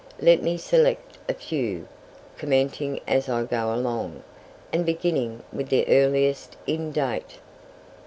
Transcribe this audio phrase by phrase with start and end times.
[0.19, 1.87] Let me select a few,
[2.35, 4.23] commenting as I go along,
[4.73, 7.37] and beginning with the earliest in date.